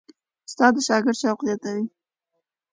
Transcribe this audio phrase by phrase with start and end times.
[0.47, 1.85] استاد د شاګرد شوق زیاتوي.